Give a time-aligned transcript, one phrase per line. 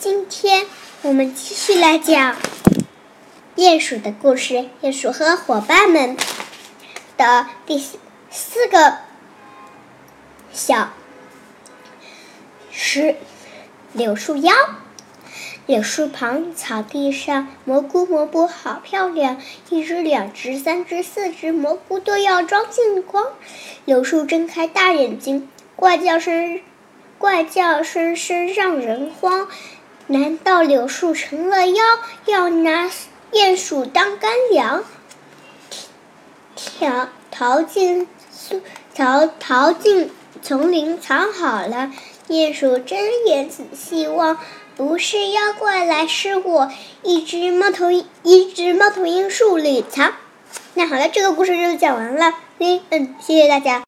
[0.00, 0.64] 今天
[1.02, 2.34] 我们继续来讲
[3.54, 6.16] 鼹鼠的故事，鼹鼠和伙伴们
[7.18, 7.78] 的第
[8.30, 8.96] 四个
[10.54, 10.94] 小
[12.70, 13.16] 是
[13.92, 14.54] 柳树腰。
[15.66, 23.26] 柳树旁草地上，蘑菇蘑菇好漂亮，一只、两只、三只、四只蘑菇都要装进筐。
[23.84, 26.62] 柳树睁开大眼睛，怪叫声。
[27.18, 29.46] 怪叫声声让人慌，
[30.10, 31.84] 难道柳树成了妖，
[32.26, 32.90] 要拿
[33.30, 34.82] 鼹鼠当干粮？
[36.80, 38.08] 逃逃进
[38.92, 40.10] 逃逃进
[40.42, 41.92] 丛林藏好了。
[42.26, 44.36] 鼹鼠睁眼仔细望，
[44.76, 46.72] 不是妖怪来吃我，
[47.04, 47.92] 一只猫头
[48.24, 50.14] 一只猫头鹰树里藏。
[50.74, 52.34] 那好了，这个故事就讲完了。
[52.58, 53.78] 嗯嗯，谢谢大家。